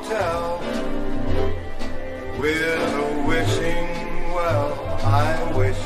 hotel 0.00 0.60
with 2.40 2.94
a 3.04 3.28
wishing 3.28 3.88
well. 4.34 4.72
I 5.04 5.52
wish 5.56 5.82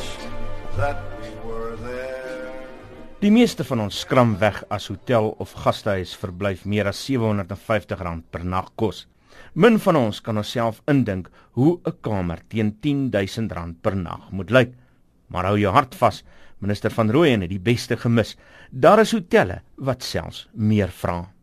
that 0.77 0.99
we 1.21 1.31
were 1.49 1.77
there. 1.83 2.53
Die 3.21 3.31
meeste 3.33 3.65
van 3.65 3.81
ons 3.87 3.99
skram 4.05 4.37
weg 4.39 4.63
as 4.71 4.87
hotel 4.93 5.33
of 5.39 5.55
gastehuis 5.65 6.15
verblyf 6.21 6.65
meer 6.65 6.91
as 6.91 7.03
R750 7.09 8.23
per 8.31 8.45
nag 8.45 8.71
kos. 8.77 9.07
Min 9.55 9.79
van 9.79 9.97
ons 9.99 10.21
kan 10.21 10.39
onsself 10.39 10.81
indink 10.91 11.31
hoe 11.53 11.81
'n 11.85 11.99
kamer 12.01 12.41
teen 12.49 12.73
R10000 12.81 13.81
per 13.83 13.97
nag 13.97 14.31
moet 14.31 14.51
lyk. 14.51 14.75
Maar 15.29 15.45
hou 15.45 15.59
jou 15.59 15.73
hart 15.73 15.95
vas, 15.95 16.23
minister 16.59 16.91
van 16.91 17.11
Rooyen 17.11 17.41
het 17.41 17.51
die 17.51 17.59
beste 17.59 17.97
gemis. 17.97 18.37
Daar 18.71 19.01
is 19.01 19.13
hotelle 19.13 19.63
wat 19.77 20.03
selfs 20.03 20.49
meer 20.53 20.89
vra. 20.89 21.35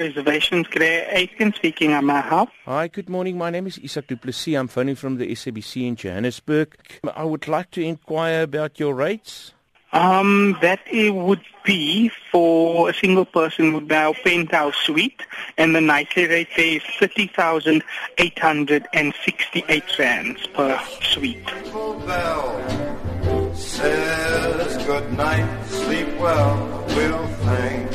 Reservations. 0.00 0.66
Good 0.66 0.80
day. 0.80 1.06
Aiken 1.10 1.52
speaking 1.52 1.92
on 1.92 2.06
my 2.06 2.20
help. 2.22 2.48
Hi, 2.64 2.88
good 2.88 3.08
morning. 3.08 3.38
My 3.38 3.50
name 3.50 3.68
is 3.68 3.78
Isak 3.78 4.08
Duplessis. 4.08 4.56
I'm 4.56 4.66
phoning 4.66 4.96
from 4.96 5.18
the 5.18 5.28
SABC 5.28 5.86
in 5.86 5.94
Johannesburg. 5.94 6.76
I 7.14 7.24
would 7.24 7.46
like 7.46 7.70
to 7.72 7.82
inquire 7.82 8.42
about 8.42 8.80
your 8.80 8.94
rates. 8.94 9.52
Um, 9.92 10.56
that 10.62 10.78
it 10.86 11.12
would 11.14 11.42
be 11.64 12.12
for 12.30 12.90
a 12.90 12.94
single 12.94 13.24
person 13.24 13.72
would 13.72 13.88
be 13.88 13.94
our 13.96 14.14
penthouse 14.14 14.76
suite, 14.76 15.20
and 15.58 15.74
the 15.74 15.80
nightly 15.80 16.28
rate 16.28 16.48
there 16.56 16.76
is 16.76 16.82
thirty 17.00 17.26
thousand 17.26 17.82
eight 18.18 18.38
hundred 18.38 18.86
and 18.92 19.12
sixty-eight 19.24 19.98
rands 19.98 20.46
per 20.46 20.80
suite. 21.02 21.44
Bell 21.72 23.52
says 23.52 24.86
good 24.86 25.12
night, 25.14 25.64
sleep 25.66 26.06
well. 26.20 26.86
We'll 26.94 27.26
thank 27.26 27.90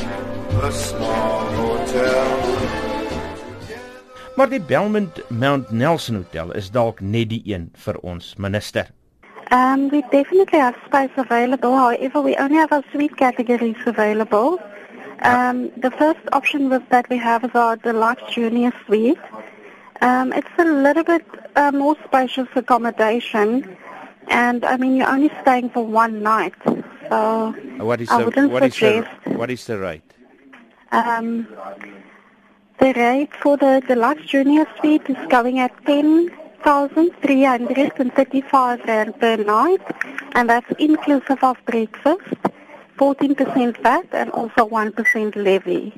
the 0.66 0.71
small 0.71 1.45
hotel. 1.53 2.25
Maar 4.35 4.49
die 4.49 4.61
Belmont 4.61 5.30
Mount 5.30 5.72
Nelson 5.72 6.16
Hotel 6.16 6.53
is 6.53 6.72
dalk 6.72 6.99
net 6.99 7.30
die 7.30 7.41
een 7.45 7.69
vir 7.85 7.99
ons 8.02 8.33
minister. 8.38 8.89
Um, 9.53 9.89
we 9.89 10.02
definitely 10.11 10.59
have 10.59 10.75
space 10.85 11.13
available. 11.16 11.77
However, 11.77 12.22
we 12.22 12.35
only 12.38 12.57
have 12.57 12.72
our 12.72 12.83
suite 12.91 13.16
categories 13.16 13.77
available. 13.85 14.59
Um, 15.22 15.69
the 15.81 15.91
first 15.91 16.25
option 16.31 16.69
was 16.69 16.81
that 16.89 17.07
we 17.09 17.17
have 17.17 17.44
is 17.44 17.53
our 17.53 17.77
deluxe 17.77 18.33
junior 18.33 18.73
suite. 18.85 19.22
Um, 20.02 20.33
it's 20.33 20.57
a 20.57 20.66
little 20.66 21.03
bit 21.03 21.25
uh, 21.55 21.72
more 21.72 21.95
spacious 22.05 22.50
accommodation, 22.55 23.77
and 24.27 24.66
I 24.66 24.77
mean 24.77 24.95
you're 24.97 25.09
only 25.09 25.31
staying 25.41 25.69
for 25.69 25.85
one 25.85 26.22
night, 26.23 26.53
so 27.09 27.53
what 27.77 28.02
is 28.02 28.09
I 28.09 28.17
the, 28.17 28.25
wouldn't 28.25 28.52
what 28.52 28.63
suggest. 28.63 29.07
Is 29.07 29.31
the, 29.31 29.38
what 29.38 29.50
is 29.50 29.66
the 29.66 29.77
rate? 29.77 30.16
Um, 30.95 31.47
the 32.79 32.93
rate 32.93 33.35
for 33.41 33.57
the 33.57 33.81
deluxe 33.88 34.25
junior 34.25 34.65
suite 34.79 35.09
is 35.09 35.27
going 35.27 35.59
at 35.59 35.73
ten. 35.85 36.31
1,335 36.65 38.79
rand 38.88 39.19
per 39.19 39.38
night, 39.38 39.81
and 40.33 40.49
that's 40.49 40.71
inclusive 40.79 41.43
of 41.43 41.57
breakfast, 41.66 42.33
14% 42.97 43.77
VAT, 43.83 44.07
and 44.13 44.31
also 44.31 44.67
1% 44.67 45.35
levy. 45.35 45.93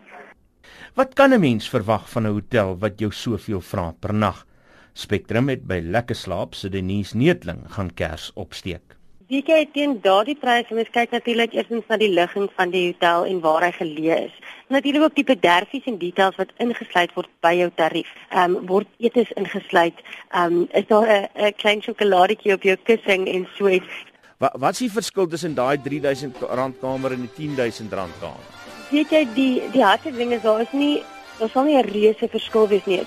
Wat 0.93 1.13
kan 1.13 1.33
'n 1.33 1.39
mens 1.39 1.69
verwag 1.69 2.09
van 2.09 2.23
'n 2.23 2.31
hotel 2.31 2.77
wat 2.77 2.99
jou 2.99 3.11
soveel 3.11 3.61
vra 3.61 3.93
per 3.99 4.13
nag? 4.13 4.45
Spectrum 4.93 5.49
het 5.49 5.67
by 5.67 5.79
Lekker 5.83 6.15
Slaap 6.15 6.53
se 6.53 6.69
Denise 6.69 7.17
Neetling 7.17 7.63
gaan 7.67 7.93
kers 7.93 8.31
opsteek. 8.33 8.96
Wie 9.27 9.41
kyk 9.43 9.73
teen 9.75 9.97
daardie 9.99 10.37
pryse? 10.39 10.71
Mens 10.71 10.87
kyk 10.95 11.11
natuurlik 11.11 11.51
eerstens 11.51 11.89
na 11.91 11.97
die 11.99 12.07
ligging 12.07 12.45
van 12.55 12.69
die 12.71 12.85
hotel 12.85 13.25
en 13.27 13.41
waar 13.43 13.65
hy 13.65 13.73
geleë 13.75 14.19
is. 14.29 14.37
Natuurlik 14.71 15.03
ook 15.03 15.17
die 15.17 15.25
bederfies 15.27 15.89
en 15.91 15.97
details 15.99 16.37
wat 16.39 16.53
ingesluit 16.63 17.11
word 17.17 17.27
by 17.43 17.51
jou 17.57 17.67
tarief. 17.75 18.13
Ehm 18.29 18.55
um, 18.55 18.69
word 18.69 18.87
etes 19.03 19.33
ingesluit. 19.35 19.99
Ehm 20.31 20.61
um, 20.61 20.69
is 20.71 20.87
daar 20.87 21.11
'n 21.11 21.51
klein 21.59 21.83
sjokoladetjie 21.83 22.53
op 22.55 22.63
jou 22.63 22.77
kussing 22.87 23.27
en 23.27 23.47
so 23.57 23.67
iets. 23.67 23.91
Wat 24.39 24.55
wat 24.55 24.71
is 24.71 24.85
die 24.85 24.91
verskil 24.95 25.27
tussen 25.27 25.55
daai 25.55 25.75
R3000 25.75 26.79
kamer 26.79 27.11
en 27.11 27.29
die 27.35 27.49
R10000 27.49 27.89
kamer? 28.21 28.47
Weet 28.91 29.11
jy 29.11 29.27
die 29.35 29.61
die 29.71 29.83
harde 29.83 30.11
ding 30.11 30.31
is 30.31 30.41
daar 30.41 30.61
is 30.61 30.71
nie 30.71 31.03
daar 31.39 31.49
sal 31.49 31.63
nie 31.63 31.75
'n 31.75 31.89
reuse 31.91 32.27
verskil 32.27 32.67
wees 32.67 32.85
nie. 32.85 33.03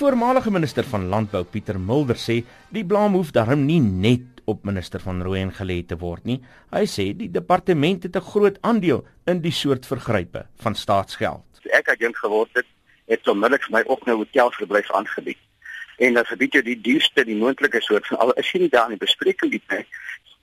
Voormalige 0.00 0.50
minister 0.50 0.84
van 0.84 1.08
Landbou, 1.12 1.42
Pieter 1.44 1.76
Mulder, 1.76 2.16
sê 2.16 2.38
die 2.72 2.84
blame 2.88 3.18
hoef 3.20 3.34
darm 3.36 3.66
nie 3.68 3.80
net 3.84 4.38
op 4.48 4.62
minister 4.64 5.02
van 5.04 5.20
Rooyen 5.20 5.50
gelê 5.52 5.82
te 5.84 5.98
word 6.00 6.24
nie. 6.24 6.38
Hy 6.72 6.86
sê 6.88 7.10
die 7.16 7.28
departement 7.28 8.06
het 8.06 8.16
'n 8.16 8.30
groot 8.32 8.56
aandeel 8.62 9.04
in 9.26 9.42
die 9.44 9.52
soort 9.52 9.84
vergrype 9.84 10.46
van 10.62 10.74
staatsgeld. 10.74 11.44
Ek 11.68 11.86
het 11.86 12.00
agent 12.00 12.16
geword 12.16 12.48
het, 12.54 12.66
het 13.06 13.28
onmiddellik 13.28 13.68
my 13.70 13.82
ook 13.86 14.06
nou 14.06 14.16
hotelverblyf 14.16 14.90
aangebied. 14.90 15.38
En 15.98 16.14
dan 16.14 16.24
gebied 16.24 16.54
jy 16.54 16.62
die 16.62 16.80
duurste, 16.80 17.24
die 17.24 17.36
moontlike 17.36 17.80
soort 17.80 18.06
van 18.06 18.18
al 18.18 18.32
is 18.32 18.52
jy 18.52 18.60
nie 18.60 18.72
daar 18.72 18.88
in 18.90 18.96
die 18.96 19.06
bespreking 19.06 19.50
die 19.50 19.62
tyd. 19.66 19.86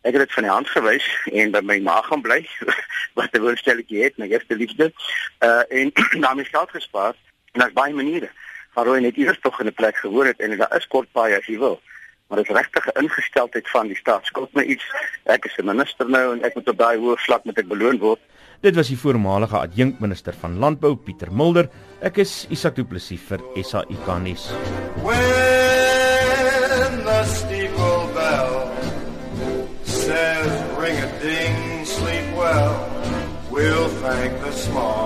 Ek 0.03 0.13
het 0.13 0.21
dit 0.21 0.33
van 0.33 0.43
die 0.43 0.53
hand 0.53 0.69
gewys 0.69 1.07
en 1.33 1.51
by 1.51 1.61
my 1.63 1.79
ma 1.79 2.01
gaan 2.01 2.21
bly 2.21 2.45
wat 3.17 3.33
'n 3.33 3.41
woordstelletjie 3.41 4.03
het, 4.03 4.17
my 4.17 4.27
eerste 4.27 4.55
liefde. 4.55 4.93
Uh 5.41 5.63
en 5.69 5.91
daarmee 6.25 6.45
geld 6.45 6.69
gespaar 6.69 7.15
en 7.53 7.59
daar's 7.59 7.73
baie 7.73 7.93
maniere 7.93 8.29
waar 8.77 8.91
hy 8.93 9.01
net 9.01 9.17
eers 9.17 9.39
tog 9.41 9.57
in 9.61 9.67
'n 9.67 9.73
plek 9.73 9.97
gewoon 9.97 10.27
het 10.29 10.39
en 10.39 10.57
daar 10.57 10.77
is 10.77 10.87
kort 10.87 11.09
paai 11.11 11.33
as 11.33 11.45
jy 11.49 11.57
wil. 11.57 11.81
Maar 12.27 12.37
dit 12.37 12.49
is 12.49 12.55
regtig 12.55 12.85
'n 12.85 13.03
ingesteldheid 13.03 13.69
van 13.69 13.87
die 13.87 13.97
staat. 13.97 14.25
Skuld 14.25 14.53
my 14.53 14.63
iets. 14.63 14.85
Ek 15.25 15.45
is 15.45 15.57
'n 15.57 15.65
minister 15.65 16.09
nou 16.09 16.33
en 16.33 16.43
ek 16.43 16.55
moet 16.55 16.69
op 16.69 16.77
daai 16.77 16.97
hoë 16.97 17.17
vlak 17.17 17.45
met 17.45 17.57
ek 17.57 17.67
beloon 17.67 17.97
word. 17.97 18.19
Dit 18.61 18.75
was 18.75 18.87
die 18.87 18.97
voormalige 18.97 19.57
adjunkminister 19.57 20.33
van 20.33 20.59
Landbou, 20.59 20.95
Pieter 20.95 21.31
Mulder. 21.31 21.69
Ek 22.01 22.17
is 22.17 22.45
Isak 22.49 22.75
Du 22.75 22.83
Plessis 22.83 23.21
vir 23.21 23.39
SAIK 23.55 24.07
nuus. 24.21 24.51
When 25.03 27.03
the 27.05 27.23
steeple 27.25 28.09
bell 28.13 28.69
says 29.83 30.51
ring 30.77 30.97
a 30.97 31.19
ding 31.21 31.85
sleep 31.85 32.35
well 32.35 32.75
we'll 33.49 33.89
thank 34.01 34.33
the 34.43 34.51
small 34.51 34.96